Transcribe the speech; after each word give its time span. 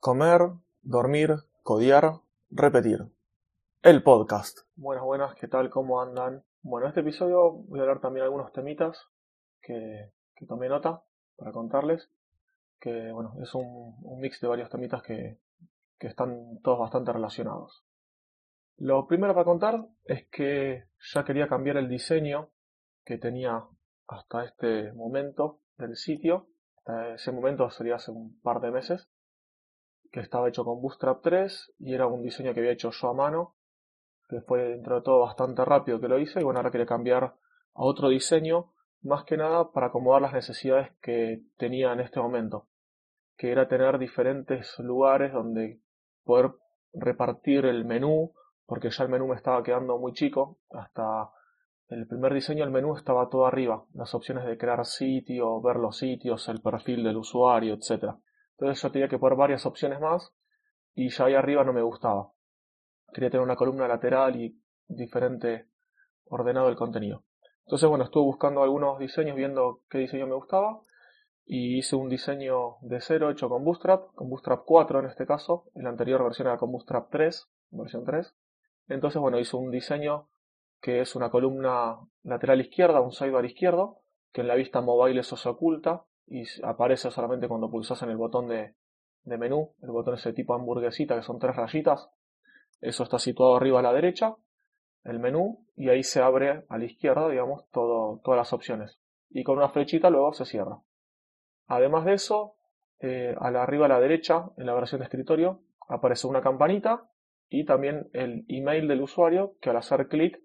Comer, 0.00 0.52
dormir, 0.82 1.34
codiar, 1.64 2.20
repetir. 2.52 3.08
El 3.82 4.04
podcast. 4.04 4.60
Buenas, 4.76 5.02
buenas, 5.02 5.34
¿qué 5.34 5.48
tal? 5.48 5.70
¿Cómo 5.70 6.00
andan? 6.00 6.44
Bueno, 6.62 6.86
en 6.86 6.90
este 6.90 7.00
episodio 7.00 7.50
voy 7.50 7.80
a 7.80 7.82
hablar 7.82 8.00
también 8.00 8.22
algunos 8.22 8.52
temitas 8.52 9.08
que, 9.60 10.12
que 10.36 10.46
tomé 10.46 10.68
nota 10.68 11.02
para 11.36 11.50
contarles. 11.50 12.08
Que, 12.78 13.10
bueno, 13.10 13.34
es 13.42 13.52
un, 13.56 14.20
mix 14.20 14.40
de 14.40 14.46
varios 14.46 14.70
temitas 14.70 15.02
que, 15.02 15.40
que 15.98 16.06
están 16.06 16.60
todos 16.62 16.78
bastante 16.78 17.12
relacionados. 17.12 17.82
Lo 18.76 19.08
primero 19.08 19.34
para 19.34 19.44
contar 19.44 19.84
es 20.04 20.28
que 20.28 20.84
ya 21.12 21.24
quería 21.24 21.48
cambiar 21.48 21.76
el 21.76 21.88
diseño 21.88 22.50
que 23.04 23.18
tenía 23.18 23.64
hasta 24.06 24.44
este 24.44 24.92
momento 24.92 25.58
del 25.76 25.96
sitio. 25.96 26.46
Hasta 26.76 27.14
ese 27.14 27.32
momento 27.32 27.68
sería 27.70 27.96
hace 27.96 28.12
un 28.12 28.40
par 28.42 28.60
de 28.60 28.70
meses. 28.70 29.08
Que 30.10 30.20
estaba 30.20 30.48
hecho 30.48 30.64
con 30.64 30.80
Bootstrap 30.80 31.22
3 31.22 31.74
y 31.78 31.94
era 31.94 32.06
un 32.06 32.22
diseño 32.22 32.54
que 32.54 32.60
había 32.60 32.72
hecho 32.72 32.90
yo 32.90 33.08
a 33.08 33.14
mano. 33.14 33.54
Que 34.28 34.40
fue 34.40 34.62
dentro 34.62 34.96
de 34.96 35.02
todo 35.02 35.20
bastante 35.20 35.64
rápido 35.64 36.00
que 36.00 36.08
lo 36.08 36.18
hice. 36.18 36.40
Y 36.40 36.44
bueno, 36.44 36.60
ahora 36.60 36.70
quería 36.70 36.86
cambiar 36.86 37.24
a 37.24 37.34
otro 37.74 38.08
diseño. 38.08 38.72
Más 39.02 39.24
que 39.24 39.36
nada 39.36 39.70
para 39.70 39.86
acomodar 39.86 40.22
las 40.22 40.32
necesidades 40.32 40.90
que 41.00 41.42
tenía 41.56 41.92
en 41.92 42.00
este 42.00 42.20
momento. 42.20 42.66
Que 43.36 43.52
era 43.52 43.68
tener 43.68 43.98
diferentes 43.98 44.78
lugares 44.78 45.32
donde 45.32 45.80
poder 46.24 46.52
repartir 46.92 47.66
el 47.66 47.84
menú. 47.84 48.32
Porque 48.66 48.90
ya 48.90 49.04
el 49.04 49.10
menú 49.10 49.28
me 49.28 49.36
estaba 49.36 49.62
quedando 49.62 49.98
muy 49.98 50.12
chico. 50.12 50.58
Hasta 50.70 51.30
el 51.88 52.06
primer 52.06 52.34
diseño 52.34 52.64
del 52.64 52.72
menú 52.72 52.94
estaba 52.94 53.30
todo 53.30 53.46
arriba, 53.46 53.86
las 53.94 54.14
opciones 54.14 54.44
de 54.44 54.58
crear 54.58 54.84
sitio, 54.84 55.60
ver 55.62 55.76
los 55.76 55.96
sitios, 55.96 56.46
el 56.48 56.60
perfil 56.60 57.02
del 57.02 57.16
usuario, 57.16 57.74
etc. 57.74 58.14
Entonces 58.58 58.82
yo 58.82 58.90
tenía 58.90 59.08
que 59.08 59.18
poner 59.18 59.38
varias 59.38 59.64
opciones 59.66 60.00
más 60.00 60.34
y 60.94 61.10
ya 61.10 61.26
ahí 61.26 61.34
arriba 61.34 61.62
no 61.62 61.72
me 61.72 61.82
gustaba. 61.82 62.32
Quería 63.12 63.30
tener 63.30 63.44
una 63.44 63.54
columna 63.54 63.86
lateral 63.86 64.34
y 64.34 64.60
diferente 64.88 65.68
ordenado 66.24 66.68
el 66.68 66.74
contenido. 66.74 67.22
Entonces 67.66 67.88
bueno, 67.88 68.04
estuve 68.04 68.24
buscando 68.24 68.62
algunos 68.62 68.98
diseños, 68.98 69.36
viendo 69.36 69.82
qué 69.88 69.98
diseño 69.98 70.26
me 70.26 70.34
gustaba 70.34 70.80
y 71.46 71.78
hice 71.78 71.94
un 71.94 72.08
diseño 72.08 72.78
de 72.80 73.00
cero 73.00 73.30
hecho 73.30 73.48
con 73.48 73.64
Bootstrap, 73.64 74.12
con 74.14 74.28
Bootstrap 74.28 74.64
4 74.66 75.00
en 75.00 75.06
este 75.06 75.24
caso, 75.24 75.70
la 75.74 75.90
anterior 75.90 76.24
versión 76.24 76.48
era 76.48 76.58
con 76.58 76.72
Bootstrap 76.72 77.10
3, 77.10 77.48
versión 77.70 78.04
3. 78.04 78.34
Entonces 78.88 79.20
bueno, 79.20 79.38
hice 79.38 79.56
un 79.56 79.70
diseño 79.70 80.28
que 80.80 81.00
es 81.00 81.14
una 81.14 81.30
columna 81.30 82.00
lateral 82.24 82.60
izquierda, 82.60 83.00
un 83.00 83.12
sidebar 83.12 83.44
izquierdo, 83.44 84.00
que 84.32 84.40
en 84.40 84.48
la 84.48 84.56
vista 84.56 84.80
mobile 84.80 85.20
eso 85.20 85.36
se 85.36 85.48
oculta 85.48 86.07
y 86.30 86.44
aparece 86.62 87.10
solamente 87.10 87.48
cuando 87.48 87.70
pulsas 87.70 88.02
en 88.02 88.10
el 88.10 88.16
botón 88.16 88.48
de, 88.48 88.74
menú, 89.24 89.74
el 89.82 89.90
botón 89.90 90.14
ese 90.14 90.32
tipo 90.32 90.54
hamburguesita 90.54 91.16
que 91.16 91.22
son 91.22 91.38
tres 91.38 91.56
rayitas. 91.56 92.10
Eso 92.80 93.02
está 93.02 93.18
situado 93.18 93.56
arriba 93.56 93.80
a 93.80 93.82
la 93.82 93.92
derecha, 93.92 94.36
el 95.04 95.18
menú, 95.18 95.66
y 95.74 95.88
ahí 95.88 96.02
se 96.02 96.20
abre 96.20 96.64
a 96.68 96.78
la 96.78 96.84
izquierda, 96.84 97.28
digamos, 97.28 97.68
todo, 97.70 98.20
todas 98.22 98.38
las 98.38 98.52
opciones. 98.52 99.00
Y 99.30 99.42
con 99.42 99.58
una 99.58 99.70
flechita 99.70 100.10
luego 100.10 100.32
se 100.32 100.44
cierra. 100.44 100.80
Además 101.66 102.04
de 102.04 102.14
eso, 102.14 102.56
eh, 103.00 103.34
a 103.38 103.50
la 103.50 103.62
arriba 103.62 103.86
a 103.86 103.88
la 103.88 104.00
derecha, 104.00 104.50
en 104.56 104.66
la 104.66 104.74
versión 104.74 105.00
de 105.00 105.04
escritorio, 105.04 105.62
aparece 105.88 106.26
una 106.26 106.40
campanita 106.40 107.08
y 107.48 107.64
también 107.64 108.10
el 108.12 108.44
email 108.48 108.88
del 108.88 109.02
usuario 109.02 109.56
que 109.60 109.70
al 109.70 109.76
hacer 109.76 110.08
clic 110.08 110.40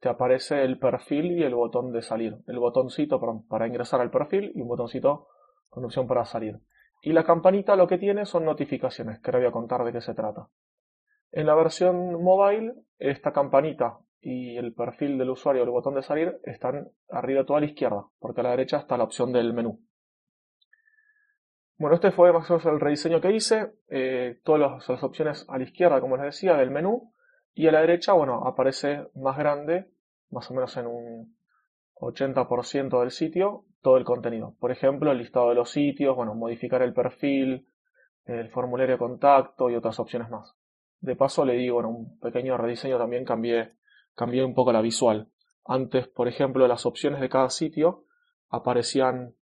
te 0.00 0.08
aparece 0.08 0.62
el 0.62 0.78
perfil 0.78 1.32
y 1.38 1.42
el 1.42 1.54
botón 1.54 1.92
de 1.92 2.02
salir. 2.02 2.36
El 2.46 2.58
botoncito 2.58 3.20
para 3.48 3.66
ingresar 3.66 4.00
al 4.00 4.10
perfil 4.10 4.52
y 4.54 4.60
un 4.60 4.68
botoncito 4.68 5.28
con 5.68 5.84
opción 5.84 6.06
para 6.06 6.24
salir. 6.24 6.60
Y 7.02 7.12
la 7.12 7.24
campanita 7.24 7.76
lo 7.76 7.86
que 7.86 7.98
tiene 7.98 8.26
son 8.26 8.44
notificaciones, 8.44 9.20
que 9.20 9.30
ahora 9.30 9.38
voy 9.38 9.48
a 9.48 9.52
contar 9.52 9.84
de 9.84 9.92
qué 9.92 10.00
se 10.00 10.14
trata. 10.14 10.48
En 11.30 11.46
la 11.46 11.54
versión 11.54 12.22
mobile, 12.22 12.74
esta 12.98 13.32
campanita 13.32 13.98
y 14.20 14.56
el 14.56 14.74
perfil 14.74 15.18
del 15.18 15.30
usuario, 15.30 15.62
el 15.62 15.70
botón 15.70 15.94
de 15.94 16.02
salir, 16.02 16.40
están 16.44 16.90
arriba 17.08 17.44
toda 17.44 17.58
a 17.58 17.60
la 17.60 17.66
izquierda, 17.66 18.06
porque 18.18 18.40
a 18.40 18.44
la 18.44 18.50
derecha 18.50 18.78
está 18.78 18.96
la 18.96 19.04
opción 19.04 19.32
del 19.32 19.52
menú. 19.52 19.80
Bueno, 21.76 21.94
este 21.94 22.10
fue 22.10 22.32
más 22.32 22.50
o 22.50 22.54
menos 22.54 22.66
el 22.66 22.80
rediseño 22.80 23.20
que 23.20 23.30
hice. 23.30 23.72
Eh, 23.88 24.40
todas 24.42 24.88
las 24.88 25.02
opciones 25.04 25.46
a 25.48 25.58
la 25.58 25.64
izquierda, 25.64 26.00
como 26.00 26.16
les 26.16 26.26
decía, 26.26 26.56
del 26.56 26.72
menú. 26.72 27.12
Y 27.54 27.66
a 27.66 27.72
la 27.72 27.80
derecha, 27.80 28.12
bueno, 28.12 28.46
aparece 28.46 29.08
más 29.14 29.36
grande, 29.36 29.90
más 30.30 30.50
o 30.50 30.54
menos 30.54 30.76
en 30.76 30.86
un 30.86 31.36
80% 31.96 33.00
del 33.00 33.10
sitio, 33.10 33.64
todo 33.82 33.96
el 33.96 34.04
contenido. 34.04 34.54
Por 34.60 34.70
ejemplo, 34.70 35.10
el 35.10 35.18
listado 35.18 35.48
de 35.48 35.54
los 35.54 35.70
sitios, 35.70 36.14
bueno, 36.14 36.34
modificar 36.34 36.82
el 36.82 36.92
perfil, 36.92 37.68
el 38.24 38.50
formulario 38.50 38.94
de 38.94 38.98
contacto 38.98 39.70
y 39.70 39.74
otras 39.74 39.98
opciones 39.98 40.30
más. 40.30 40.54
De 41.00 41.16
paso 41.16 41.44
le 41.44 41.54
digo, 41.54 41.74
bueno, 41.74 41.90
un 41.90 42.18
pequeño 42.18 42.56
rediseño 42.56 42.98
también 42.98 43.24
cambié, 43.24 43.74
cambié 44.14 44.44
un 44.44 44.54
poco 44.54 44.72
la 44.72 44.80
visual. 44.80 45.28
Antes, 45.64 46.08
por 46.08 46.28
ejemplo, 46.28 46.66
las 46.66 46.86
opciones 46.86 47.20
de 47.20 47.28
cada 47.28 47.50
sitio 47.50 48.04
aparecían 48.48 49.34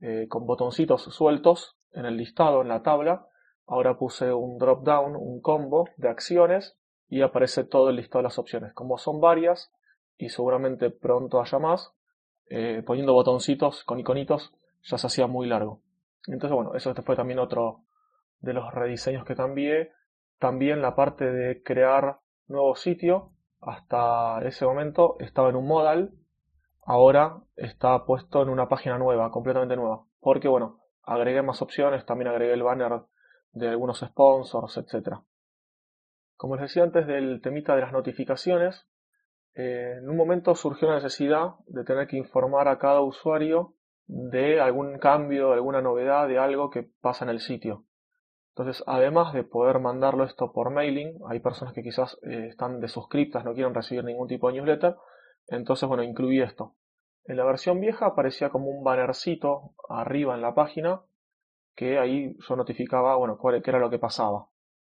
eh, 0.00 0.26
con 0.28 0.46
botoncitos 0.46 1.02
sueltos 1.02 1.76
en 1.92 2.06
el 2.06 2.16
listado, 2.16 2.62
en 2.62 2.68
la 2.68 2.82
tabla. 2.82 3.26
Ahora 3.66 3.98
puse 3.98 4.32
un 4.32 4.58
drop 4.58 4.84
down, 4.84 5.16
un 5.16 5.40
combo 5.40 5.88
de 5.96 6.08
acciones 6.08 6.79
y 7.10 7.22
aparece 7.22 7.64
todo 7.64 7.90
el 7.90 7.96
listado 7.96 8.20
de 8.20 8.28
las 8.28 8.38
opciones. 8.38 8.72
Como 8.72 8.96
son 8.96 9.20
varias 9.20 9.72
y 10.16 10.28
seguramente 10.30 10.90
pronto 10.90 11.40
haya 11.40 11.58
más, 11.58 11.92
eh, 12.46 12.82
poniendo 12.86 13.12
botoncitos 13.12 13.84
con 13.84 13.98
iconitos 13.98 14.54
ya 14.82 14.96
se 14.96 15.06
hacía 15.06 15.26
muy 15.26 15.46
largo. 15.46 15.82
Entonces, 16.26 16.54
bueno, 16.54 16.74
eso 16.74 16.94
fue 16.94 17.16
también 17.16 17.40
otro 17.40 17.82
de 18.40 18.54
los 18.54 18.72
rediseños 18.72 19.24
que 19.24 19.34
cambié. 19.34 19.92
También 20.38 20.80
la 20.80 20.94
parte 20.94 21.30
de 21.30 21.62
crear 21.62 22.20
nuevo 22.46 22.74
sitio, 22.76 23.32
hasta 23.60 24.40
ese 24.44 24.64
momento 24.64 25.16
estaba 25.18 25.50
en 25.50 25.56
un 25.56 25.66
modal, 25.66 26.12
ahora 26.82 27.42
está 27.56 28.04
puesto 28.04 28.42
en 28.42 28.48
una 28.48 28.68
página 28.68 28.98
nueva, 28.98 29.30
completamente 29.30 29.76
nueva. 29.76 30.04
Porque, 30.20 30.48
bueno, 30.48 30.78
agregué 31.02 31.42
más 31.42 31.60
opciones, 31.60 32.06
también 32.06 32.28
agregué 32.28 32.54
el 32.54 32.62
banner 32.62 33.02
de 33.52 33.68
algunos 33.68 33.98
sponsors, 33.98 34.76
etcétera. 34.78 35.22
Como 36.40 36.56
les 36.56 36.62
decía 36.62 36.84
antes 36.84 37.06
del 37.06 37.42
temita 37.42 37.74
de 37.74 37.82
las 37.82 37.92
notificaciones, 37.92 38.88
eh, 39.54 39.96
en 39.98 40.08
un 40.08 40.16
momento 40.16 40.54
surgió 40.54 40.88
la 40.88 40.94
necesidad 40.94 41.56
de 41.66 41.84
tener 41.84 42.06
que 42.06 42.16
informar 42.16 42.66
a 42.66 42.78
cada 42.78 43.02
usuario 43.02 43.74
de 44.06 44.58
algún 44.58 44.98
cambio, 44.98 45.48
de 45.48 45.56
alguna 45.56 45.82
novedad, 45.82 46.28
de 46.28 46.38
algo 46.38 46.70
que 46.70 46.88
pasa 47.02 47.26
en 47.26 47.30
el 47.30 47.40
sitio. 47.40 47.84
Entonces, 48.54 48.82
además 48.86 49.34
de 49.34 49.44
poder 49.44 49.80
mandarlo 49.80 50.24
esto 50.24 50.50
por 50.50 50.70
mailing, 50.70 51.18
hay 51.28 51.40
personas 51.40 51.74
que 51.74 51.82
quizás 51.82 52.18
eh, 52.22 52.46
están 52.48 52.80
desuscriptas, 52.80 53.44
no 53.44 53.52
quieren 53.52 53.74
recibir 53.74 54.02
ningún 54.02 54.26
tipo 54.26 54.48
de 54.48 54.54
newsletter, 54.54 54.96
entonces, 55.48 55.86
bueno, 55.86 56.02
incluí 56.02 56.40
esto. 56.40 56.74
En 57.26 57.36
la 57.36 57.44
versión 57.44 57.80
vieja 57.80 58.06
aparecía 58.06 58.48
como 58.48 58.70
un 58.70 58.82
bannercito 58.82 59.74
arriba 59.90 60.36
en 60.36 60.40
la 60.40 60.54
página 60.54 61.02
que 61.76 61.98
ahí 61.98 62.34
yo 62.48 62.56
notificaba, 62.56 63.14
bueno, 63.16 63.36
cuál, 63.36 63.60
qué 63.62 63.68
era 63.68 63.78
lo 63.78 63.90
que 63.90 63.98
pasaba 63.98 64.49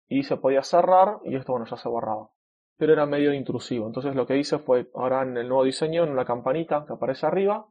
y 0.07 0.23
se 0.23 0.38
podía 0.38 0.63
cerrar 0.63 1.19
y 1.23 1.35
esto 1.35 1.51
bueno 1.51 1.66
ya 1.66 1.77
se 1.77 1.89
borraba. 1.89 2.29
Pero 2.77 2.93
era 2.93 3.05
medio 3.05 3.33
intrusivo. 3.33 3.88
Entonces 3.88 4.16
lo 4.16 4.25
que 4.25 4.38
hice 4.38 4.59
fue 4.59 4.89
ahora 4.93 5.23
en 5.23 5.38
el 5.38 5.47
nuevo 5.47 5.63
diseño 5.63 6.03
en 6.03 6.11
una 6.11 6.25
campanita 6.25 6.85
que 6.85 6.93
aparece 6.93 7.25
arriba 7.25 7.67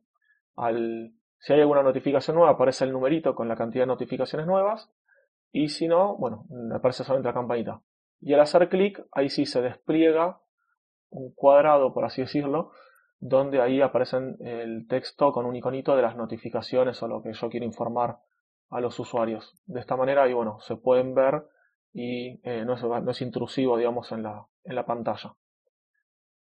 al 0.57 1.13
si 1.39 1.53
hay 1.53 1.61
alguna 1.61 1.83
notificación 1.83 2.37
nueva 2.37 2.53
aparece 2.53 2.85
el 2.85 2.93
numerito 2.93 3.35
con 3.35 3.49
la 3.49 3.57
cantidad 3.57 3.83
de 3.83 3.89
notificaciones 3.89 4.47
nuevas 4.47 4.91
y 5.53 5.69
si 5.69 5.89
no 5.89 6.17
bueno 6.17 6.47
aparece 6.75 7.05
solamente 7.05 7.29
la 7.29 7.35
campanita. 7.35 7.83
Y 8.21 8.33
al 8.33 8.41
hacer 8.41 8.69
clic 8.69 9.05
ahí 9.13 9.29
sí 9.29 9.45
se 9.45 9.61
despliega 9.61 10.41
un 11.11 11.35
cuadrado 11.35 11.93
por 11.93 12.05
así 12.05 12.23
decirlo 12.23 12.73
donde 13.21 13.61
ahí 13.61 13.81
aparecen 13.81 14.37
el 14.41 14.87
texto 14.89 15.33
con 15.33 15.45
un 15.45 15.55
iconito 15.55 15.95
de 15.97 16.03
las 16.03 16.17
notificaciones 16.17 17.03
o 17.03 17.09
lo 17.09 17.23
que 17.23 17.33
yo 17.33 17.49
quiero 17.51 17.67
informar 17.67 18.19
a 18.71 18.81
los 18.81 18.99
usuarios. 18.99 19.55
De 19.67 19.81
esta 19.81 19.97
manera 19.97 20.27
y 20.29 20.33
bueno 20.33 20.59
se 20.61 20.77
pueden 20.77 21.15
ver 21.15 21.45
y 21.95 22.41
eh, 22.43 22.65
no, 22.67 22.75
es, 22.75 22.83
no, 22.83 23.11
es, 23.11 23.23
intrusivo, 23.23 23.79
digamos, 23.79 24.11
en 24.11 24.25
la, 24.25 24.45
en 24.65 24.75
la 24.75 24.85
pantalla. 24.85 25.37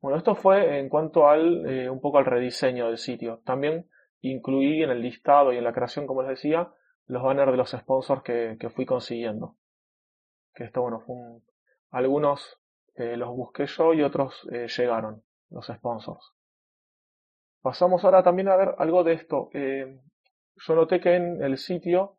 Bueno, 0.02 0.18
esto 0.18 0.34
fue 0.34 0.80
en 0.80 0.88
cuanto 0.88 1.28
al, 1.28 1.64
eh, 1.70 1.88
un 1.88 2.00
poco 2.00 2.18
al 2.18 2.26
rediseño 2.26 2.88
del 2.88 2.98
sitio. 2.98 3.40
También 3.44 3.88
incluí 4.20 4.82
en 4.82 4.90
el 4.90 5.00
listado 5.00 5.52
y 5.52 5.56
en 5.56 5.64
la 5.64 5.72
creación, 5.72 6.06
como 6.08 6.22
les 6.22 6.30
decía, 6.30 6.68
los 7.06 7.22
banners 7.22 7.52
de 7.52 7.56
los 7.56 7.70
sponsors 7.70 8.22
que, 8.22 8.56
que 8.58 8.70
fui 8.70 8.84
consiguiendo. 8.86 9.56
Que 10.52 10.64
esto, 10.64 10.82
bueno, 10.82 11.00
fue 11.00 11.14
algunos 11.90 12.60
eh, 12.96 13.16
los 13.16 13.28
busqué 13.28 13.66
yo 13.66 13.94
y 13.94 14.02
otros 14.02 14.42
llegaron, 14.76 15.22
los 15.50 15.66
sponsors. 15.66 16.32
Pasamos 17.62 18.04
ahora 18.04 18.24
también 18.24 18.48
a 18.48 18.56
ver 18.56 18.74
algo 18.78 19.04
de 19.04 19.12
esto. 19.12 19.50
yo 19.52 20.74
noté 20.74 21.00
que 21.00 21.14
en 21.14 21.42
el 21.42 21.56
sitio 21.58 22.15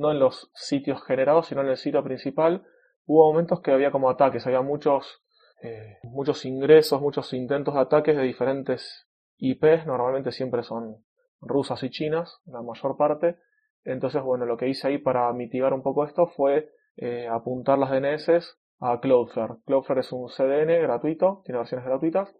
no 0.00 0.10
en 0.10 0.18
los 0.18 0.50
sitios 0.54 1.04
generados, 1.04 1.46
sino 1.46 1.60
en 1.60 1.68
el 1.68 1.76
sitio 1.76 2.02
principal, 2.02 2.66
hubo 3.06 3.30
momentos 3.30 3.60
que 3.60 3.70
había 3.70 3.90
como 3.90 4.10
ataques, 4.10 4.46
había 4.46 4.62
muchos, 4.62 5.22
eh, 5.62 5.98
muchos 6.04 6.44
ingresos, 6.44 7.00
muchos 7.00 7.32
intentos 7.32 7.74
de 7.74 7.80
ataques 7.80 8.16
de 8.16 8.22
diferentes 8.22 9.06
IPs, 9.36 9.86
normalmente 9.86 10.32
siempre 10.32 10.62
son 10.62 11.04
rusas 11.40 11.82
y 11.82 11.90
chinas, 11.90 12.40
la 12.46 12.62
mayor 12.62 12.96
parte. 12.96 13.36
Entonces, 13.84 14.22
bueno, 14.22 14.44
lo 14.44 14.56
que 14.56 14.68
hice 14.68 14.88
ahí 14.88 14.98
para 14.98 15.32
mitigar 15.32 15.72
un 15.72 15.82
poco 15.82 16.04
esto 16.04 16.26
fue 16.26 16.70
eh, 16.96 17.28
apuntar 17.28 17.78
las 17.78 17.90
DNS 17.90 18.58
a 18.80 19.00
Cloudflare. 19.00 19.54
Cloudflare 19.66 20.00
es 20.00 20.12
un 20.12 20.28
CDN 20.28 20.82
gratuito, 20.82 21.42
tiene 21.44 21.58
versiones 21.58 21.86
gratuitas, 21.86 22.34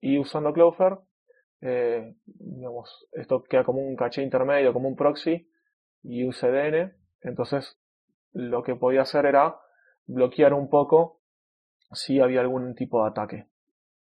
y 0.00 0.18
usando 0.18 0.52
Cloudflare, 0.52 0.98
eh, 1.60 2.14
digamos, 2.24 3.08
esto 3.12 3.42
queda 3.42 3.64
como 3.64 3.80
un 3.80 3.96
caché 3.96 4.22
intermedio, 4.22 4.72
como 4.72 4.88
un 4.88 4.96
proxy 4.96 5.48
y 6.08 6.24
un 6.24 6.32
CDN. 6.32 6.94
Entonces, 7.20 7.78
lo 8.32 8.62
que 8.62 8.74
podía 8.74 9.02
hacer 9.02 9.26
era 9.26 9.60
bloquear 10.06 10.54
un 10.54 10.68
poco 10.70 11.20
si 11.92 12.20
había 12.20 12.40
algún 12.40 12.74
tipo 12.74 13.02
de 13.02 13.10
ataque. 13.10 13.46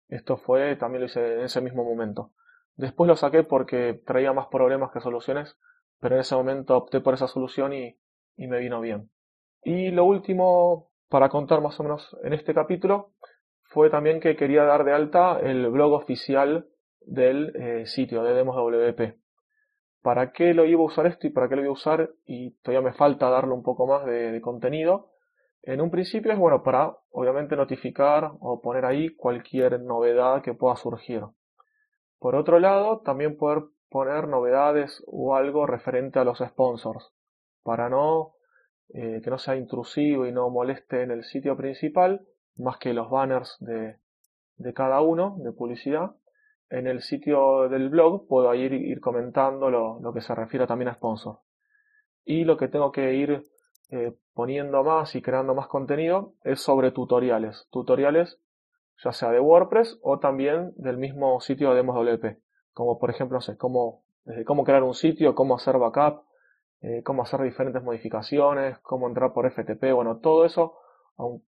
Esto 0.08 0.38
fue, 0.38 0.74
también 0.76 1.02
lo 1.02 1.06
hice 1.06 1.34
en 1.34 1.40
ese 1.42 1.60
mismo 1.60 1.84
momento. 1.84 2.32
Después 2.76 3.06
lo 3.06 3.16
saqué 3.16 3.44
porque 3.44 4.00
traía 4.06 4.32
más 4.32 4.46
problemas 4.46 4.90
que 4.90 5.00
soluciones, 5.00 5.56
pero 6.00 6.14
en 6.14 6.22
ese 6.22 6.34
momento 6.34 6.76
opté 6.76 7.00
por 7.00 7.14
esa 7.14 7.28
solución 7.28 7.74
y, 7.74 7.96
y 8.36 8.46
me 8.46 8.58
vino 8.58 8.80
bien. 8.80 9.10
Y 9.62 9.90
lo 9.90 10.04
último 10.06 10.90
para 11.10 11.28
contar 11.28 11.60
más 11.60 11.78
o 11.78 11.82
menos 11.82 12.16
en 12.22 12.32
este 12.32 12.54
capítulo 12.54 13.12
fue 13.64 13.90
también 13.90 14.20
que 14.20 14.36
quería 14.36 14.64
dar 14.64 14.84
de 14.84 14.92
alta 14.92 15.38
el 15.38 15.68
blog 15.68 15.92
oficial 15.92 16.68
del 17.00 17.54
eh, 17.56 17.86
sitio 17.86 18.22
de 18.22 18.32
Demos 18.32 18.56
WP. 18.56 19.19
¿Para 20.02 20.32
qué 20.32 20.54
lo 20.54 20.64
iba 20.64 20.80
a 20.80 20.86
usar 20.86 21.06
esto 21.06 21.26
y 21.26 21.30
para 21.30 21.48
qué 21.48 21.56
lo 21.56 21.62
iba 21.62 21.70
a 21.70 21.74
usar? 21.74 22.10
Y 22.24 22.52
todavía 22.62 22.90
me 22.90 22.96
falta 22.96 23.28
darle 23.28 23.52
un 23.52 23.62
poco 23.62 23.86
más 23.86 24.06
de, 24.06 24.40
contenido. 24.40 25.10
En 25.62 25.80
un 25.80 25.90
principio 25.90 26.32
es 26.32 26.38
bueno 26.38 26.62
para 26.62 26.96
obviamente 27.10 27.54
notificar 27.54 28.32
o 28.40 28.62
poner 28.62 28.86
ahí 28.86 29.14
cualquier 29.14 29.80
novedad 29.80 30.42
que 30.42 30.54
pueda 30.54 30.76
surgir. 30.76 31.22
Por 32.18 32.34
otro 32.34 32.58
lado, 32.58 33.00
también 33.00 33.36
poder 33.36 33.64
poner 33.90 34.26
novedades 34.26 35.02
o 35.06 35.34
algo 35.34 35.66
referente 35.66 36.18
a 36.18 36.24
los 36.24 36.38
sponsors, 36.38 37.12
para 37.62 37.90
no 37.90 38.34
eh, 38.94 39.20
que 39.22 39.30
no 39.30 39.38
sea 39.38 39.56
intrusivo 39.56 40.26
y 40.26 40.32
no 40.32 40.48
moleste 40.48 41.02
en 41.02 41.10
el 41.10 41.24
sitio 41.24 41.56
principal, 41.56 42.26
más 42.56 42.78
que 42.78 42.94
los 42.94 43.10
banners 43.10 43.56
de, 43.60 43.98
de 44.56 44.74
cada 44.74 45.00
uno 45.00 45.36
de 45.38 45.52
publicidad. 45.52 46.12
En 46.70 46.86
el 46.86 47.02
sitio 47.02 47.68
del 47.68 47.88
blog 47.88 48.28
puedo 48.28 48.54
ir, 48.54 48.72
ir 48.72 49.00
comentando 49.00 49.70
lo, 49.70 50.12
que 50.14 50.20
se 50.20 50.34
refiere 50.34 50.66
también 50.66 50.88
a 50.88 50.94
sponsor. 50.94 51.40
Y 52.24 52.44
lo 52.44 52.56
que 52.56 52.68
tengo 52.68 52.92
que 52.92 53.14
ir 53.14 53.48
eh, 53.90 54.14
poniendo 54.34 54.84
más 54.84 55.16
y 55.16 55.22
creando 55.22 55.54
más 55.54 55.66
contenido 55.66 56.34
es 56.44 56.60
sobre 56.60 56.92
tutoriales. 56.92 57.66
Tutoriales 57.70 58.40
ya 59.02 59.12
sea 59.12 59.30
de 59.30 59.40
WordPress 59.40 59.98
o 60.02 60.18
también 60.18 60.72
del 60.76 60.96
mismo 60.96 61.40
sitio 61.40 61.74
de 61.74 61.82
WP. 61.82 62.38
Como 62.72 62.98
por 62.98 63.10
ejemplo, 63.10 63.38
no 63.38 63.40
sé, 63.40 63.56
cómo, 63.56 64.04
desde 64.24 64.44
cómo 64.44 64.64
crear 64.64 64.82
un 64.82 64.94
sitio, 64.94 65.34
cómo 65.34 65.56
hacer 65.56 65.76
backup, 65.78 66.22
eh, 66.82 67.02
cómo 67.02 67.22
hacer 67.22 67.42
diferentes 67.42 67.82
modificaciones, 67.82 68.78
cómo 68.78 69.08
entrar 69.08 69.32
por 69.32 69.50
FTP, 69.50 69.92
bueno, 69.92 70.18
todo 70.18 70.44
eso, 70.44 70.76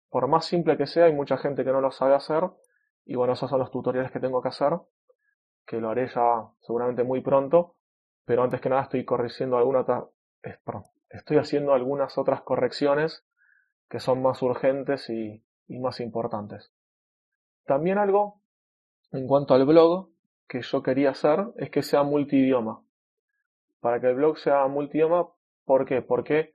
por 0.10 0.28
más 0.28 0.46
simple 0.46 0.78
que 0.78 0.88
sea, 0.88 1.06
hay 1.06 1.14
mucha 1.14 1.38
gente 1.38 1.64
que 1.64 1.72
no 1.72 1.80
lo 1.80 1.92
sabe 1.92 2.16
hacer. 2.16 2.50
Y 3.06 3.16
bueno, 3.16 3.34
esos 3.34 3.50
son 3.50 3.60
los 3.60 3.72
tutoriales 3.72 4.12
que 4.12 4.20
tengo 4.20 4.42
que 4.42 4.50
hacer, 4.50 4.74
que 5.66 5.80
lo 5.80 5.90
haré 5.90 6.08
ya 6.08 6.50
seguramente 6.62 7.04
muy 7.04 7.22
pronto. 7.22 7.76
Pero 8.26 8.44
antes 8.44 8.62
que 8.62 8.70
nada 8.70 8.84
estoy 8.84 9.04
corrigiendo 9.06 9.58
alguna 9.58 9.86
estoy 11.10 11.38
haciendo 11.38 11.74
algunas 11.74 12.18
otras 12.18 12.42
correcciones 12.42 13.26
que 13.90 14.00
son 14.00 14.22
más 14.22 14.42
urgentes 14.42 15.10
y, 15.10 15.44
y 15.68 15.80
más 15.80 16.00
importantes. 16.00 16.72
También 17.66 17.98
algo 17.98 18.42
en 19.12 19.28
cuanto 19.28 19.54
al 19.54 19.66
blog 19.66 20.10
que 20.48 20.62
yo 20.62 20.82
quería 20.82 21.12
hacer 21.12 21.48
es 21.58 21.70
que 21.70 21.84
sea 21.84 22.04
multidioma 22.04 22.82
para 23.82 24.00
que 24.00 24.08
el 24.08 24.16
blog 24.16 24.38
sea 24.38 24.66
multidioma. 24.68 25.28
¿Por 25.66 25.86
qué? 25.86 26.02
Porque 26.02 26.54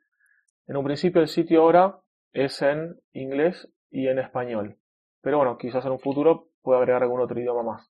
en 0.67 0.77
un 0.77 0.85
principio 0.85 1.21
el 1.21 1.29
sitio 1.29 1.63
ahora 1.63 2.01
es 2.33 2.63
en 2.63 2.99
inglés 3.13 3.69
y 3.91 4.09
en 4.09 4.19
español. 4.19 4.79
Pero 5.21 5.39
bueno, 5.39 5.59
quizás 5.59 5.85
en 5.85 5.93
un 5.93 5.99
futuro 5.99 6.49
pueda 6.63 6.79
agregar 6.79 7.03
algún 7.03 7.21
otro 7.21 7.39
idioma 7.39 7.63
más. 7.63 7.91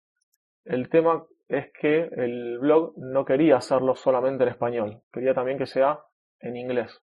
El 0.67 0.89
tema 0.89 1.25
es 1.47 1.71
que 1.71 2.09
el 2.11 2.59
blog 2.59 2.93
no 2.97 3.25
quería 3.25 3.57
hacerlo 3.57 3.95
solamente 3.95 4.43
en 4.43 4.49
español, 4.49 5.01
quería 5.11 5.33
también 5.33 5.57
que 5.57 5.65
sea 5.65 5.99
en 6.39 6.57
inglés. 6.57 7.01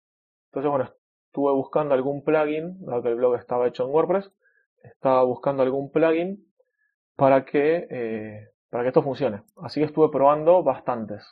Entonces, 0.50 0.70
bueno, 0.70 0.90
estuve 1.26 1.52
buscando 1.52 1.94
algún 1.94 2.22
plugin, 2.22 2.84
dado 2.84 3.02
que 3.02 3.08
el 3.08 3.16
blog 3.16 3.36
estaba 3.36 3.66
hecho 3.66 3.84
en 3.84 3.90
WordPress, 3.90 4.30
estaba 4.82 5.24
buscando 5.24 5.62
algún 5.62 5.90
plugin 5.90 6.46
para 7.16 7.44
que, 7.44 7.86
eh, 7.90 8.48
para 8.70 8.84
que 8.84 8.88
esto 8.88 9.02
funcione. 9.02 9.42
Así 9.56 9.80
que 9.80 9.86
estuve 9.86 10.10
probando 10.10 10.62
bastantes 10.62 11.24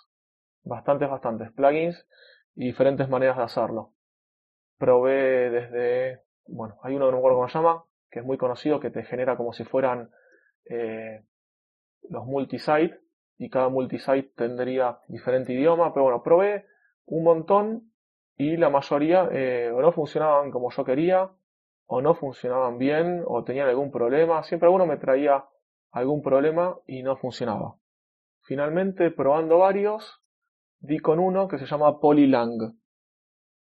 bastantes, 0.65 1.09
bastantes 1.09 1.53
plugins 1.53 2.07
y 2.55 2.67
diferentes 2.67 3.09
maneras 3.09 3.37
de 3.37 3.43
hacerlo. 3.45 3.93
Probé 4.79 5.51
desde, 5.51 6.23
bueno, 6.47 6.79
hay 6.83 6.95
uno 6.95 7.07
que 7.07 7.13
no 7.13 7.17
recuerdo 7.17 7.39
cómo 7.39 7.49
se 7.49 7.59
llama, 7.59 7.85
que 8.11 8.21
es 8.21 8.25
muy 8.25 8.37
conocido, 8.37 8.81
que 8.81 8.91
te 8.91 9.05
genera 9.05 9.37
como 9.37 9.53
si 9.53 9.65
fueran 9.65 10.11
eh, 10.69 11.25
los 12.09 12.27
multisite 12.27 13.01
y 13.39 13.49
cada 13.51 13.69
multisite 13.69 14.33
tendría 14.37 14.99
diferente 15.09 15.53
idioma, 15.53 15.93
pero 15.93 16.05
bueno, 16.05 16.23
probé 16.23 16.67
un 17.07 17.25
montón 17.25 17.93
y 18.37 18.57
la 18.57 18.71
mayoría 18.71 19.29
eh, 19.31 19.71
o 19.73 19.81
no 19.81 19.93
funcionaban 19.93 20.51
como 20.51 20.71
yo 20.71 20.85
quería, 20.85 21.31
o 21.87 22.01
no 22.01 22.15
funcionaban 22.15 22.79
bien, 22.79 23.23
o 23.27 23.45
tenían 23.45 23.69
algún 23.69 23.91
problema. 23.91 24.43
Siempre 24.43 24.67
alguno 24.67 24.87
me 24.87 24.97
traía 24.97 25.45
algún 25.91 26.23
problema 26.23 26.79
y 26.87 27.03
no 27.03 27.17
funcionaba. 27.17 27.77
Finalmente, 28.43 29.11
probando 29.11 29.59
varios, 29.59 30.23
di 30.81 30.99
con 30.99 31.19
uno 31.19 31.49
que 31.49 31.59
se 31.59 31.67
llama 31.67 32.01
Polylang. 32.01 32.75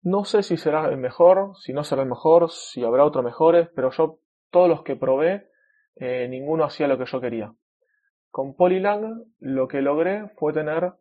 No 0.02 0.24
sé 0.24 0.42
si 0.42 0.56
será 0.56 0.86
el 0.88 0.96
mejor, 0.96 1.56
si 1.56 1.72
no 1.72 1.84
será 1.84 2.02
el 2.02 2.08
mejor, 2.08 2.50
si 2.50 2.84
habrá 2.84 3.04
otros 3.04 3.24
mejores, 3.24 3.68
pero 3.74 3.90
yo 3.90 4.20
todos 4.50 4.68
los 4.68 4.82
que 4.82 4.96
probé, 4.96 5.50
eh, 5.96 6.26
ninguno 6.28 6.64
hacía 6.64 6.88
lo 6.88 6.98
que 6.98 7.06
yo 7.06 7.20
quería. 7.20 7.52
Con 8.36 8.52
Polylang 8.52 9.24
lo 9.38 9.66
que 9.66 9.80
logré 9.80 10.28
fue 10.36 10.52
tener 10.52 10.92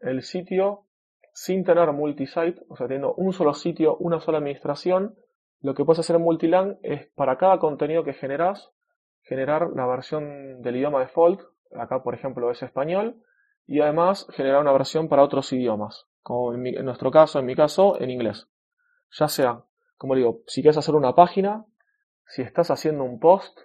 el 0.00 0.22
sitio 0.22 0.86
sin 1.32 1.62
tener 1.62 1.92
multisite, 1.92 2.60
o 2.68 2.74
sea, 2.74 2.88
teniendo 2.88 3.14
un 3.14 3.32
solo 3.32 3.54
sitio, 3.54 3.96
una 3.98 4.18
sola 4.18 4.38
administración. 4.38 5.14
Lo 5.60 5.74
que 5.74 5.84
puedes 5.84 6.00
hacer 6.00 6.16
en 6.16 6.22
Multilang 6.22 6.78
es 6.82 7.06
para 7.14 7.38
cada 7.38 7.60
contenido 7.60 8.02
que 8.02 8.14
generas, 8.14 8.72
generar 9.22 9.68
la 9.76 9.86
versión 9.86 10.60
del 10.60 10.74
idioma 10.74 10.98
default, 10.98 11.40
acá 11.72 12.02
por 12.02 12.14
ejemplo 12.14 12.50
es 12.50 12.60
español, 12.60 13.22
y 13.68 13.80
además 13.80 14.26
generar 14.32 14.60
una 14.60 14.72
versión 14.72 15.08
para 15.08 15.22
otros 15.22 15.52
idiomas, 15.52 16.08
como 16.24 16.52
en, 16.52 16.84
nuestro 16.84 17.12
caso, 17.12 17.38
en 17.38 17.46
mi 17.46 17.54
caso, 17.54 17.96
en 18.00 18.10
inglés. 18.10 18.48
Ya 19.12 19.28
sea, 19.28 19.62
como 19.96 20.16
digo, 20.16 20.40
si 20.48 20.62
quieres 20.62 20.78
hacer 20.78 20.96
una 20.96 21.14
página, 21.14 21.64
si 22.24 22.42
estás 22.42 22.72
haciendo 22.72 23.04
un 23.04 23.20
post, 23.20 23.56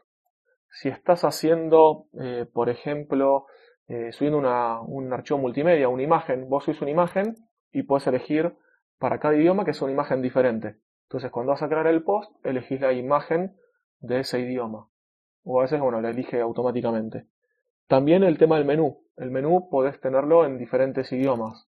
si 0.71 0.89
estás 0.89 1.23
haciendo, 1.23 2.07
eh, 2.19 2.45
por 2.51 2.69
ejemplo, 2.69 3.45
eh, 3.87 4.11
subiendo 4.13 4.39
un 4.87 5.13
archivo 5.13 5.39
multimedia, 5.39 5.89
una 5.89 6.03
imagen, 6.03 6.47
vos 6.49 6.63
subís 6.63 6.81
una 6.81 6.91
imagen 6.91 7.35
y 7.71 7.83
puedes 7.83 8.07
elegir 8.07 8.55
para 8.97 9.19
cada 9.19 9.35
idioma 9.35 9.65
que 9.65 9.73
sea 9.73 9.85
una 9.85 9.93
imagen 9.93 10.21
diferente. 10.21 10.77
Entonces, 11.03 11.29
cuando 11.29 11.51
vas 11.51 11.61
a 11.61 11.67
crear 11.67 11.87
el 11.87 12.03
post, 12.03 12.31
elegís 12.45 12.79
la 12.79 12.93
imagen 12.93 13.57
de 13.99 14.21
ese 14.21 14.39
idioma. 14.39 14.87
O 15.43 15.59
a 15.59 15.63
veces, 15.63 15.81
bueno, 15.81 15.99
la 15.99 16.11
elige 16.11 16.39
automáticamente. 16.39 17.27
También 17.87 18.23
el 18.23 18.37
tema 18.37 18.55
del 18.55 18.65
menú. 18.65 19.03
El 19.17 19.31
menú 19.31 19.69
podés 19.69 19.99
tenerlo 19.99 20.45
en 20.45 20.57
diferentes 20.57 21.11
idiomas. 21.11 21.67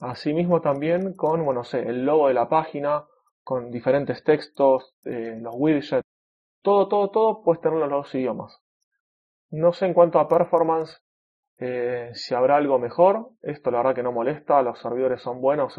Asimismo 0.00 0.60
también 0.60 1.14
con, 1.14 1.44
bueno, 1.44 1.62
sé, 1.62 1.80
el 1.80 2.04
logo 2.04 2.26
de 2.28 2.34
la 2.34 2.48
página, 2.48 3.04
con 3.44 3.70
diferentes 3.70 4.24
textos, 4.24 4.96
eh, 5.04 5.38
los 5.40 5.54
widgets, 5.56 6.02
todo, 6.66 6.88
todo, 6.88 7.10
todo 7.10 7.42
puedes 7.44 7.60
tenerlo 7.60 7.84
en 7.84 7.92
los 7.92 8.06
dos 8.06 8.14
idiomas. 8.16 8.60
No 9.50 9.72
sé 9.72 9.86
en 9.86 9.94
cuanto 9.94 10.18
a 10.18 10.28
performance 10.28 11.00
eh, 11.58 12.10
si 12.14 12.34
habrá 12.34 12.56
algo 12.56 12.80
mejor. 12.80 13.28
Esto 13.42 13.70
la 13.70 13.78
verdad 13.78 13.94
que 13.94 14.02
no 14.02 14.10
molesta, 14.10 14.60
los 14.62 14.80
servidores 14.80 15.22
son 15.22 15.40
buenos, 15.40 15.76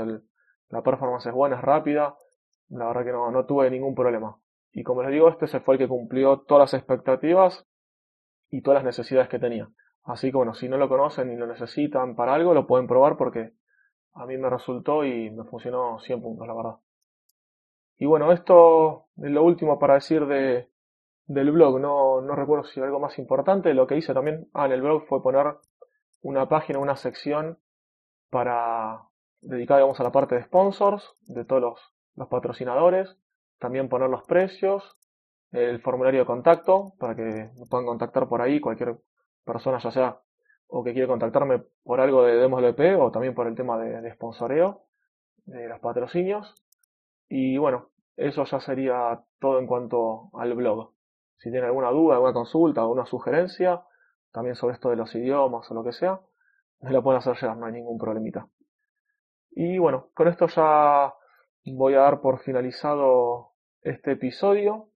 la 0.70 0.82
performance 0.84 1.26
es 1.26 1.34
buena, 1.34 1.58
es 1.58 1.62
rápida. 1.62 2.16
La 2.70 2.88
verdad 2.88 3.04
que 3.04 3.12
no, 3.12 3.30
no 3.32 3.46
tuve 3.46 3.70
ningún 3.70 3.96
problema. 3.96 4.38
Y 4.72 4.84
como 4.84 5.04
les 5.04 5.12
digo, 5.12 5.28
este 5.28 5.48
se 5.48 5.60
fue 5.60 5.76
el 5.76 5.80
que 5.80 5.90
cumplió 5.90 6.40
todas 6.48 6.72
las 6.72 6.80
expectativas 6.80 7.68
y 8.50 8.62
todas 8.62 8.78
las 8.78 8.86
necesidades 8.86 9.28
que 9.28 9.40
tenía. 9.40 9.68
Así 10.04 10.32
que 10.32 10.38
bueno, 10.38 10.54
si 10.54 10.70
no 10.70 10.78
lo 10.78 10.88
conocen 10.88 11.30
y 11.34 11.36
lo 11.36 11.48
necesitan 11.48 12.16
para 12.16 12.34
algo, 12.34 12.54
lo 12.54 12.66
pueden 12.66 12.88
probar 12.88 13.18
porque 13.18 13.52
a 14.14 14.26
mí 14.26 14.38
me 14.38 14.50
resultó 14.50 15.04
y 15.04 15.32
me 15.32 15.44
funcionó 15.44 16.00
100 16.00 16.22
puntos, 16.22 16.48
la 16.48 16.54
verdad. 16.54 16.76
Y 17.98 18.06
bueno, 18.06 18.32
esto 18.32 19.08
es 19.18 19.32
lo 19.32 19.44
último 19.44 19.80
para 19.80 19.96
decir 19.96 20.26
de, 20.28 20.70
del 21.28 21.52
blog. 21.52 21.80
No, 21.80 22.22
no 22.22 22.36
recuerdo 22.36 22.66
si 22.66 22.82
algo 22.82 23.00
más 23.00 23.20
importante. 23.20 23.74
Lo 23.74 23.88
que 23.88 23.98
hice 23.98 24.14
también 24.14 24.50
ah, 24.54 24.66
en 24.66 24.72
el 24.72 24.82
blog 24.82 25.06
fue 25.08 25.22
poner 25.22 25.58
una 26.22 26.50
página, 26.50 26.80
una 26.80 26.96
sección 26.96 27.60
para 28.30 29.04
digamos, 29.42 30.00
a 30.00 30.04
la 30.04 30.12
parte 30.12 30.36
de 30.36 30.44
sponsors, 30.44 31.16
de 31.28 31.46
todos 31.46 31.62
los, 31.62 31.80
los 32.16 32.28
patrocinadores. 32.28 33.18
También 33.60 33.90
poner 33.90 34.10
los 34.10 34.24
precios, 34.24 34.98
el 35.52 35.82
formulario 35.82 36.22
de 36.22 36.26
contacto 36.26 36.94
para 37.00 37.16
que 37.16 37.24
me 37.24 37.66
puedan 37.70 37.86
contactar 37.86 38.28
por 38.28 38.42
ahí 38.42 38.60
cualquier 38.60 38.98
persona, 39.46 39.80
ya 39.80 39.92
sea 39.92 40.20
o 40.70 40.84
que 40.84 40.92
quiere 40.92 41.08
contactarme 41.08 41.64
por 41.84 42.02
algo 42.02 42.24
de 42.24 42.36
DemosLP 42.36 43.00
o 43.00 43.10
también 43.10 43.34
por 43.34 43.48
el 43.48 43.56
tema 43.56 43.78
de, 43.78 44.02
de 44.02 44.14
sponsoreo, 44.14 44.84
de 45.46 45.68
los 45.68 45.80
patrocinios. 45.80 46.54
Y 47.30 47.58
bueno, 47.58 47.90
eso 48.18 48.44
ya 48.44 48.60
sería 48.60 49.22
todo 49.40 49.60
en 49.60 49.68
cuanto 49.68 50.30
al 50.34 50.54
blog. 50.54 50.97
Si 51.38 51.50
tienen 51.52 51.66
alguna 51.66 51.92
duda, 51.92 52.16
alguna 52.16 52.34
consulta, 52.34 52.82
alguna 52.82 53.06
sugerencia, 53.06 53.84
también 54.32 54.56
sobre 54.56 54.76
esto 54.76 54.90
de 54.90 54.96
los 54.96 55.14
idiomas 55.16 55.70
o 55.70 55.74
lo 55.74 55.84
que 55.84 55.94
sea, 55.94 56.20
me 56.82 56.92
lo 56.92 57.04
pueden 57.04 57.20
hacer 57.20 57.36
llegar, 57.36 57.58
no 57.58 57.66
hay 57.66 57.74
ningún 57.74 57.98
problemita. 57.98 58.48
Y 59.52 59.78
bueno, 59.78 60.10
con 60.14 60.28
esto 60.28 60.48
ya 60.48 61.14
voy 61.66 61.96
a 61.96 62.02
dar 62.02 62.22
por 62.22 62.40
finalizado 62.40 63.54
este 63.82 64.12
episodio. 64.12 64.90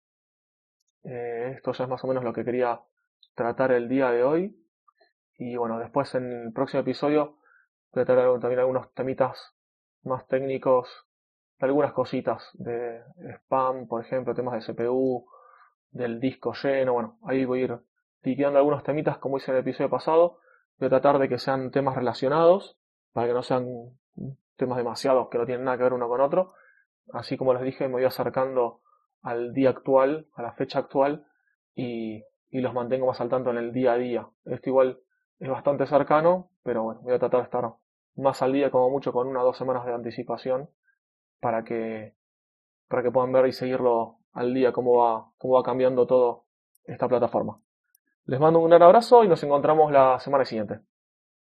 Eh, 1.04 1.54
esto 1.56 1.72
ya 1.74 1.86
es 1.86 1.90
más 1.90 2.04
o 2.04 2.08
menos 2.08 2.24
lo 2.24 2.34
que 2.34 2.46
quería 2.46 2.82
tratar 3.34 3.72
el 3.72 3.90
día 3.90 4.12
de 4.12 4.24
hoy. 4.24 4.58
Y 5.38 5.56
bueno, 5.56 5.80
después 5.80 6.14
en 6.14 6.46
el 6.48 6.54
próximo 6.54 6.82
episodio 6.82 7.38
voy 7.92 8.04
a 8.04 8.06
tratar 8.06 8.40
también 8.40 8.60
algunos 8.60 8.94
temitas 8.94 9.56
más 10.04 10.28
técnicos, 10.28 11.08
algunas 11.60 11.94
cositas 11.94 12.50
de 12.54 13.02
spam, 13.38 13.88
por 13.88 14.06
ejemplo, 14.06 14.36
temas 14.36 14.66
de 14.66 14.74
CPU, 14.74 15.28
del 15.92 16.20
disco 16.20 16.54
lleno. 16.54 16.94
Bueno, 16.94 17.18
ahí 17.24 17.46
voy 17.46 17.62
a 17.62 17.64
ir 17.64 17.80
liquidando 18.24 18.60
algunos 18.60 18.84
temitas 18.84 19.18
como 19.18 19.38
hice 19.38 19.52
en 19.52 19.58
el 19.58 19.62
episodio 19.62 19.90
pasado. 19.90 20.40
Voy 20.80 20.88
a 20.88 20.90
tratar 20.90 21.20
de 21.20 21.30
que 21.30 21.38
sean 21.38 21.72
temas 21.72 21.96
relacionados, 21.96 22.78
para 23.14 23.28
que 23.28 23.34
no 23.34 23.44
sean 23.44 23.68
temas 24.56 24.78
demasiados 24.78 25.30
que 25.30 25.38
no 25.38 25.46
tienen 25.46 25.66
nada 25.66 25.78
que 25.78 25.84
ver 25.84 25.94
uno 25.94 26.08
con 26.08 26.22
otro. 26.22 26.54
Así 27.14 27.38
como 27.38 27.54
les 27.54 27.64
dije, 27.64 27.88
me 27.88 27.96
voy 27.96 28.06
acercando 28.06 28.82
al 29.22 29.54
día 29.54 29.70
actual, 29.70 30.28
a 30.36 30.42
la 30.42 30.54
fecha 30.54 30.80
actual, 30.80 31.26
y, 31.76 32.24
y 32.50 32.62
los 32.62 32.74
mantengo 32.74 33.08
más 33.08 33.22
al 33.22 33.30
tanto 33.30 33.50
en 33.50 33.58
el 33.58 33.74
día 33.74 33.94
a 33.94 33.98
día. 33.98 34.28
Esto 34.46 34.70
igual 34.70 35.00
es 35.40 35.50
bastante 35.50 35.86
cercano, 35.88 36.52
pero 36.64 36.84
bueno, 36.84 37.02
voy 37.02 37.14
a 37.14 37.20
tratar 37.20 37.42
de 37.42 37.46
estar 37.46 37.74
más 38.16 38.42
al 38.42 38.54
día 38.54 38.72
como 38.72 38.90
mucho 38.90 39.12
con 39.12 39.28
una 39.28 39.42
o 39.42 39.46
dos 39.46 39.58
semanas 39.58 39.86
de 39.86 39.94
anticipación 39.94 40.70
para 41.40 41.64
que, 41.64 42.14
para 42.88 43.04
que 43.04 43.12
puedan 43.12 43.32
ver 43.32 43.48
y 43.48 43.52
seguirlo 43.52 44.21
al 44.34 44.54
día 44.54 44.72
cómo 44.72 44.98
va, 44.98 45.32
cómo 45.38 45.56
va 45.56 45.64
cambiando 45.64 46.06
todo 46.08 46.46
esta 46.84 47.08
plataforma. 47.08 47.60
Les 48.26 48.40
mando 48.40 48.60
un 48.60 48.70
gran 48.70 48.82
abrazo 48.82 49.24
y 49.24 49.28
nos 49.28 49.44
encontramos 49.44 49.92
la 49.92 50.20
semana 50.20 50.46
siguiente. 50.46 50.80